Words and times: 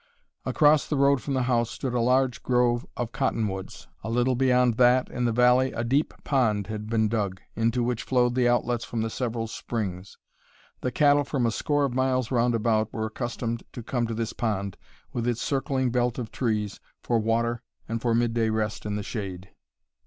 Across 0.47 0.87
the 0.87 0.95
road 0.97 1.21
from 1.21 1.35
the 1.35 1.43
house 1.43 1.69
stood 1.69 1.93
a 1.93 1.99
large 2.01 2.41
grove 2.41 2.87
of 2.97 3.11
cottonwoods; 3.11 3.87
a 4.03 4.09
little 4.09 4.33
beyond 4.33 4.77
that, 4.77 5.11
in 5.11 5.25
the 5.25 5.31
valley, 5.31 5.71
a 5.73 5.83
deep 5.83 6.11
pond 6.23 6.65
had 6.65 6.89
been 6.89 7.07
dug, 7.07 7.39
into 7.55 7.83
which 7.83 8.01
flowed 8.01 8.33
the 8.33 8.49
outlets 8.49 8.83
from 8.83 9.03
the 9.03 9.11
several 9.11 9.45
springs. 9.45 10.17
The 10.79 10.91
cattle 10.91 11.23
from 11.23 11.45
a 11.45 11.51
score 11.51 11.85
of 11.85 11.93
miles 11.93 12.31
roundabout 12.31 12.91
were 12.91 13.05
accustomed 13.05 13.61
to 13.73 13.83
come 13.83 14.07
to 14.07 14.15
this 14.15 14.33
pond, 14.33 14.75
with 15.13 15.27
its 15.27 15.43
circling 15.43 15.91
belt 15.91 16.17
of 16.17 16.31
trees, 16.31 16.79
for 17.03 17.19
water 17.19 17.61
and 17.87 18.01
for 18.01 18.15
midday 18.15 18.49
rest 18.49 18.87
in 18.87 18.95
the 18.95 19.03
shade. 19.03 19.51